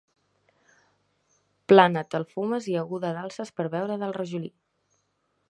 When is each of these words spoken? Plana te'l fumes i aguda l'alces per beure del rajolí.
Plana 1.73 2.03
te'l 2.13 2.25
fumes 2.31 2.71
i 2.73 2.79
aguda 2.85 3.13
l'alces 3.19 3.55
per 3.61 3.69
beure 3.77 4.01
del 4.07 4.19
rajolí. 4.19 4.53